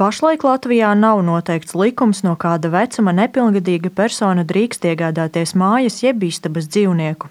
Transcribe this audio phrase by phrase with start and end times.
[0.00, 6.70] Pašlaik Latvijā nav noteikts likums, no kāda vecuma nepilngadīga persona drīkst iegādāties mājas jeb istabas
[6.72, 7.28] dzīvnieku.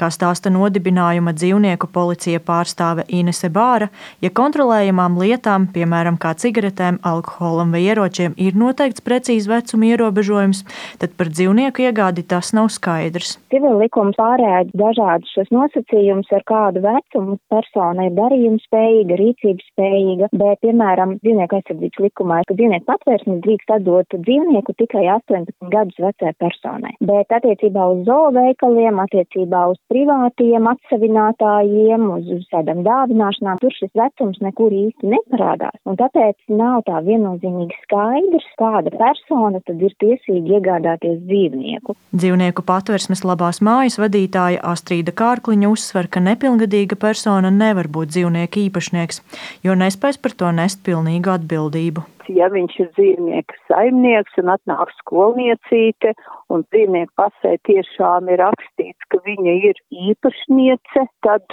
[0.00, 3.90] Kā stāsta nodibinājuma dzīvnieku policija pārstāve Inese Bāra,
[4.24, 10.64] ja kontrolējamām lietām, piemēram, kā cigaretēm, alkoholam vai ieročiem, ir noteikts precīzi vecuma ierobežojums,
[11.02, 13.36] tad par dzīvnieku iegādi tas nav skaidrs.
[13.52, 20.30] Civil likums pārēdz dažādus šos nosacījumus, ar kādu vecumu persona ir darījuma spējīga, rīcības spējīga,
[20.32, 26.32] bet, piemēram, dzīvnieku aizsardzības likumā, ka dzīvnieku patvērsmes drīkst atdot dzīvnieku tikai 18 gadus vecai
[26.42, 26.94] personai.
[27.10, 33.90] Bet attiecībā uz zooveikaliem, attiecībā attiecībā uz privātiem atsevinātājiem, uz, uz tādām dāvināšanām, tur šis
[33.94, 35.78] vecums nekur īsti neparādās.
[35.84, 41.96] Un tāpēc nav tā viennozīmīgi skaidrs, kāda persona tad ir tiesīga iegādāties dzīvnieku.
[42.12, 49.22] Dzīvnieku patversmes labās mājas vadītāja Astrīda Kārkliņa uzsver, ka nepilngadīga persona nevar būt dzīvnieku īpašnieks,
[49.64, 56.14] jo nespēs par to nest pilnīgu atbildību ja viņš ir dzīvnieku saimnieks un atnāk skolniecīte
[56.52, 61.46] un dzīvnieku pasē tiešām ir rakstīts, ka viņa ir īpašniece, tad,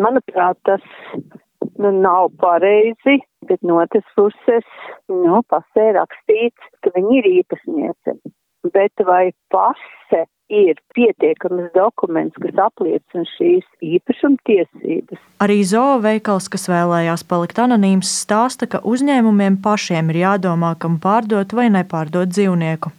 [0.00, 0.84] manuprāt, tas
[1.78, 3.18] nu, nav pareizi,
[3.48, 4.66] bet no otras puses,
[5.12, 8.16] nu, pasē rakstīts, ka viņa ir īpašniece.
[8.74, 15.20] Bet vai pase ir pietiekams dokuments, kas apliecina šīs īpašumtiesības.
[15.42, 21.56] Arī zoo veikals, kas vēlējās palikt anonīms, stāsta, ka uzņēmumiem pašiem ir jādomā, kam pārdot
[21.56, 22.92] vai nepārdot dzīvnieku,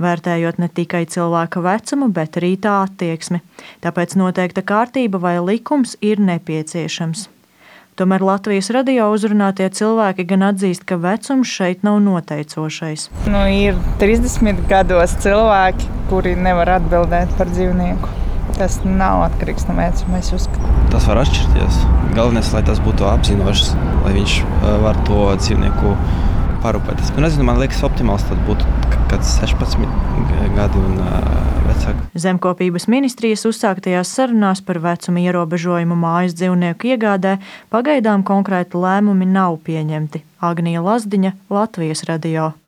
[0.00, 3.42] vērtējot ne tikai cilvēka vecumu, bet arī tā attieksmi.
[3.84, 7.33] Tāpēc noteikta kārtība vai likums ir nepieciešams.
[7.94, 13.04] Tomēr Latvijas radio uzrunātie cilvēki gan atzīst, ka vecums šeit nav noteicošais.
[13.30, 18.10] Nu, ir 30 gados cilvēki, kuri nevar atbildēt par dzīvnieku.
[18.58, 20.18] Tas nav atkarīgs no vecuma.
[20.90, 21.78] Tas var atšķirties.
[22.18, 23.70] Galvenais, lai tas būtu apzinošs,
[24.02, 25.94] lai viņš eh, var to dzīvnieku
[26.64, 27.12] parūpēties.
[27.14, 28.68] Nu, nezinu, man liekas, optimāls tad būtu
[29.10, 29.84] kāds 16
[30.56, 30.98] gadi un
[31.68, 32.08] vecāki.
[32.24, 37.36] Zemkopības ministrijas uzsāktajās sarunās par vecuma ierobežojumu mājas dzīvnieku iegādē
[37.74, 40.24] pagaidām konkrēti lēmumi nav pieņemti.
[40.44, 42.54] Agnija Lazdiņa, Latvijas radio.